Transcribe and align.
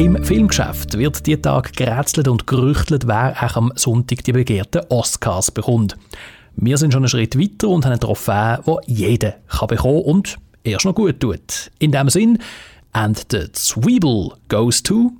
Im 0.00 0.24
Filmgeschäft 0.24 0.96
wird 0.96 1.26
die 1.26 1.36
Tag 1.36 1.74
gerätselt 1.76 2.26
und 2.26 2.46
gerüchtelt, 2.46 3.06
wer 3.06 3.36
auch 3.38 3.56
am 3.56 3.70
Sonntag 3.74 4.24
die 4.24 4.32
begehrten 4.32 4.80
Oscars 4.88 5.50
bekommt. 5.50 5.94
Wir 6.56 6.78
sind 6.78 6.94
schon 6.94 7.02
einen 7.02 7.10
Schritt 7.10 7.38
weiter 7.38 7.68
und 7.68 7.84
haben 7.84 7.92
eine 7.92 8.00
Trophäe, 8.00 8.62
die 8.64 8.94
jeder 8.94 9.34
kann 9.46 9.68
bekommen 9.68 10.00
und 10.00 10.38
erst 10.64 10.86
noch 10.86 10.94
gut 10.94 11.20
tut. 11.20 11.70
In 11.80 11.92
dem 11.92 12.08
Sinn, 12.08 12.38
and 12.92 13.26
the 13.30 13.52
Zwiebel 13.52 14.32
goes 14.48 14.82
to 14.82 15.12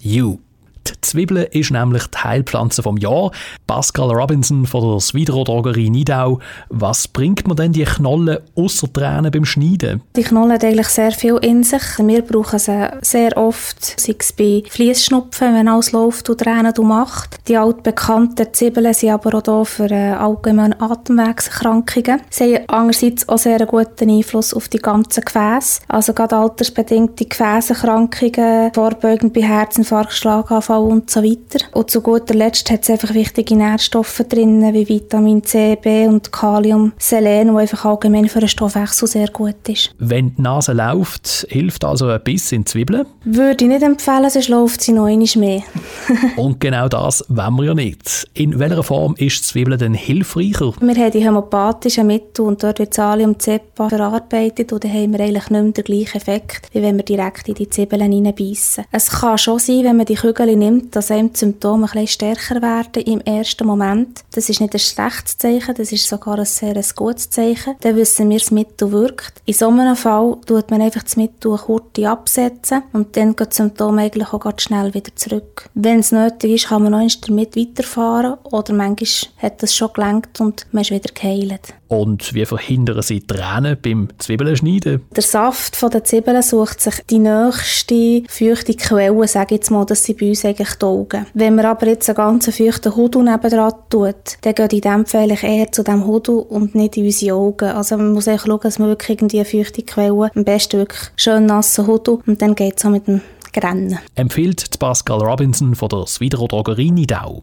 you. 0.00 0.38
Die 0.86 1.00
Zwiebel 1.00 1.48
ist 1.52 1.70
nämlich 1.70 2.06
die 2.06 2.18
Heilpflanze 2.18 2.82
vom 2.82 2.96
Jahr. 2.96 3.30
Pascal 3.66 4.10
Robinson 4.10 4.66
von 4.66 4.90
der 4.90 5.00
Swidro 5.00 5.44
Nidau. 5.76 6.38
Was 6.68 7.08
bringt 7.08 7.46
man 7.46 7.56
denn 7.56 7.72
die 7.72 7.84
Knollen 7.84 8.38
außer 8.54 8.92
Tränen 8.92 9.30
beim 9.30 9.44
Schneiden? 9.44 10.02
Die 10.16 10.22
Knollen 10.22 10.52
haben 10.52 10.66
eigentlich 10.66 10.88
sehr 10.88 11.12
viel 11.12 11.36
in 11.42 11.64
sich. 11.64 11.82
Wir 11.98 12.22
brauchen 12.22 12.58
sie 12.58 12.88
sehr 13.02 13.36
oft, 13.36 14.00
sei 14.00 14.14
es 14.18 14.32
bei 14.32 14.62
Fließschnupfen, 14.68 15.54
wenn 15.54 15.68
alles 15.68 15.92
läuft 15.92 16.28
und 16.30 16.40
Tränen 16.40 16.72
macht. 16.82 17.36
Die 17.48 17.56
altbekannten 17.56 18.52
Zwiebeln 18.52 18.94
sind 18.94 19.10
aber 19.10 19.38
auch 19.38 19.42
da 19.42 19.64
für 19.64 19.90
äh, 19.90 20.12
allgemeine 20.12 20.80
Atemwegserkrankungen. 20.80 22.22
Sie 22.30 22.54
haben 22.54 22.64
andererseits 22.68 23.28
auch 23.28 23.38
sehr 23.38 23.64
guten 23.66 24.10
Einfluss 24.10 24.54
auf 24.54 24.68
die 24.68 24.78
ganzen 24.78 25.24
Gefäße. 25.24 25.80
Also 25.88 26.12
gerade 26.12 26.36
altersbedingte 26.36 27.26
Gefäßerkrankungen, 27.26 28.72
vorbeugend 28.74 29.32
bei 29.32 29.42
Herzinfarkt, 29.42 30.12
Schlaganfall 30.12 30.77
und 30.84 31.10
so 31.10 31.22
weiter. 31.22 31.64
Und 31.72 31.90
zu 31.90 32.00
guter 32.00 32.34
Letzt 32.34 32.70
hat 32.70 32.82
es 32.82 32.90
einfach 32.90 33.14
wichtige 33.14 33.56
Nährstoffe 33.56 34.22
drin, 34.28 34.62
wie 34.72 34.88
Vitamin 34.88 35.42
C, 35.44 35.76
B 35.76 36.06
und 36.06 36.32
Kalium, 36.32 36.92
Selen, 36.98 37.52
wo 37.52 37.58
einfach 37.58 37.84
allgemein 37.84 38.28
für 38.28 38.40
den 38.40 38.48
Stoffwechsel 38.48 39.08
sehr 39.08 39.28
gut 39.28 39.68
ist. 39.68 39.94
Wenn 39.98 40.34
die 40.34 40.42
Nase 40.42 40.72
läuft, 40.72 41.46
hilft 41.48 41.84
also 41.84 42.08
ein 42.08 42.22
Biss 42.22 42.52
in 42.52 42.66
Zwiebeln? 42.66 43.06
Würde 43.24 43.64
ich 43.64 43.70
nicht 43.70 43.82
empfehlen, 43.82 44.30
sonst 44.30 44.48
läuft 44.48 44.82
sie 44.82 44.92
noch 44.92 45.06
einmal 45.06 45.28
mehr. 45.36 45.62
und 46.36 46.60
genau 46.60 46.88
das 46.88 47.24
wollen 47.28 47.54
wir 47.56 47.64
ja 47.64 47.74
nicht. 47.74 48.28
In 48.34 48.58
welcher 48.58 48.82
Form 48.82 49.14
ist 49.18 49.44
Zwiebeln 49.44 49.78
denn 49.78 49.94
hilfreicher? 49.94 50.72
Wir 50.80 50.94
haben 50.94 51.10
die 51.10 51.26
homöopathischen 51.26 52.06
Mittel 52.06 52.42
und 52.42 52.62
dort 52.62 52.78
wird 52.78 52.94
Salium 52.94 53.38
Zepa 53.38 53.88
verarbeitet 53.88 54.72
und 54.72 54.84
dann 54.84 54.92
haben 54.92 55.12
wir 55.12 55.20
eigentlich 55.20 55.50
nicht 55.50 55.62
mehr 55.62 55.72
den 55.72 55.84
gleichen 55.84 56.16
Effekt, 56.16 56.68
wie 56.72 56.82
wenn 56.82 56.96
wir 56.96 57.04
direkt 57.04 57.48
in 57.48 57.54
die 57.54 57.68
Zwiebeln 57.68 58.12
hineinbeissen. 58.12 58.84
Es 58.90 59.10
kann 59.10 59.38
schon 59.38 59.58
sein, 59.58 59.84
wenn 59.84 59.96
man 59.96 60.06
die 60.06 60.14
Kügel 60.14 60.56
nimmt, 60.56 60.96
dass 60.96 61.10
einem 61.10 61.32
die 61.32 61.38
Symptome 61.38 61.86
ein 61.86 61.92
bisschen 61.92 62.06
stärker 62.06 62.62
werden 62.62 63.02
im 63.02 63.20
ersten 63.20 63.66
Moment. 63.66 64.24
Das 64.32 64.48
ist 64.48 64.60
nicht 64.60 64.74
ein 64.74 64.78
schlechtes 64.78 65.38
Zeichen, 65.38 65.74
das 65.74 65.92
ist 65.92 66.08
sogar 66.08 66.38
ein 66.38 66.44
sehr 66.44 66.76
ein 66.76 66.84
gutes 66.96 67.30
Zeichen. 67.30 67.74
Dann 67.80 67.96
wissen 67.96 68.28
wir, 68.30 68.38
das 68.38 68.50
Mittel 68.50 68.92
wirkt. 68.92 69.42
In 69.44 69.54
so 69.54 69.68
einem 69.68 69.96
Fall 69.96 70.36
tut 70.46 70.70
man 70.70 70.82
einfach 70.82 71.02
das 71.02 71.16
Mittel 71.16 71.56
kurz 71.56 71.98
absetzen 71.98 72.82
und 72.92 73.16
dann 73.16 73.34
geht 73.36 73.48
das 73.48 73.56
Symptom 73.56 73.98
eigentlich 73.98 74.32
auch 74.32 74.40
ganz 74.40 74.62
schnell 74.62 74.94
wieder 74.94 75.14
zurück. 75.14 75.68
Wenn 75.80 76.00
es 76.00 76.10
nötig 76.10 76.54
ist, 76.54 76.66
kann 76.70 76.82
man 76.82 76.90
noch 76.90 77.08
damit 77.24 77.54
weiterfahren 77.54 78.34
oder 78.50 78.74
manchmal 78.74 79.32
hat 79.36 79.62
das 79.62 79.76
schon 79.76 79.92
gelangt 79.94 80.40
und 80.40 80.66
man 80.72 80.82
ist 80.82 80.90
wieder 80.90 81.14
geheilt. 81.14 81.72
Und 81.86 82.34
wie 82.34 82.44
verhindern 82.44 83.00
Sie 83.00 83.20
Tränen 83.20 83.78
beim 83.80 84.08
Zwiebelschneiden? 84.18 85.02
Der 85.14 85.22
Saft 85.22 85.76
von 85.76 85.90
der 85.90 86.02
Zwiebeln 86.02 86.42
sucht 86.42 86.80
sich 86.80 86.94
die 87.08 87.20
nächste 87.20 88.24
feuchte 88.28 88.74
Quelle, 88.74 89.28
sage 89.28 89.54
ich 89.54 89.60
jetzt 89.60 89.70
mal, 89.70 89.86
dass 89.86 90.02
sie 90.02 90.14
bei 90.14 90.30
uns 90.30 90.44
eigentlich 90.44 90.74
die 90.74 90.84
Augen. 90.84 91.26
Wenn 91.32 91.54
man 91.54 91.66
aber 91.66 91.86
jetzt 91.86 92.08
einen 92.08 92.16
ganzen 92.16 92.52
feuchten 92.52 92.96
Hudu 92.96 93.22
nebendran 93.22 93.72
tut, 93.88 94.16
dann 94.40 94.54
geht 94.54 94.72
die 94.72 94.80
Dämpfe 94.80 95.18
eigentlich 95.18 95.44
eher 95.44 95.70
zu 95.70 95.84
dem 95.84 96.04
Hudu 96.04 96.40
und 96.40 96.74
nicht 96.74 96.96
in 96.96 97.04
unsere 97.04 97.36
Augen. 97.36 97.68
Also 97.68 97.96
man 97.96 98.14
muss 98.14 98.26
eigentlich 98.26 98.42
schauen, 98.42 98.60
dass 98.64 98.80
man 98.80 98.88
wirklich 98.88 99.10
irgendwie 99.10 99.38
eine 99.38 99.44
feuchte 99.44 99.82
Quelle, 99.82 100.30
am 100.34 100.44
besten 100.44 100.78
wirklich 100.78 101.10
schön 101.14 101.46
nassen 101.46 101.86
Hudu 101.86 102.20
und 102.26 102.42
dann 102.42 102.56
geht 102.56 102.78
es 102.78 102.84
auch 102.84 102.90
mit 102.90 103.06
dem 103.06 103.20
Grennen. 103.52 103.98
Empfiehlt 104.14 104.78
Pascal 104.78 105.18
Robinson 105.18 105.74
von 105.74 105.88
der 105.88 106.06
Swidro 106.06 106.46
Drogerie 106.46 106.90
Nidau. 106.90 107.42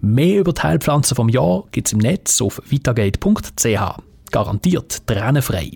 Mehr 0.00 0.40
über 0.40 0.52
die 0.52 0.62
Heilpflanzen 0.62 1.14
vom 1.14 1.28
Jahr 1.28 1.64
gibt 1.72 1.88
es 1.88 1.92
im 1.92 1.98
Netz 1.98 2.40
auf 2.40 2.60
vitagate.ch. 2.66 4.00
Garantiert 4.30 5.06
tränenfrei. 5.06 5.72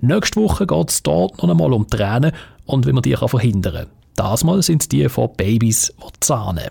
Nächste 0.00 0.40
Woche 0.40 0.66
geht 0.66 0.90
es 0.90 1.02
dort 1.02 1.42
noch 1.42 1.48
einmal 1.48 1.72
um 1.72 1.86
Tränen 1.86 2.32
und 2.66 2.86
wie 2.86 2.92
man 2.92 3.02
die 3.02 3.16
verhindern 3.16 3.74
kann. 3.74 3.86
Das 4.16 4.44
Mal 4.44 4.62
sind 4.62 4.92
die 4.92 5.08
von 5.08 5.30
Babys, 5.36 5.92
die 5.96 6.20
zahnen. 6.20 6.68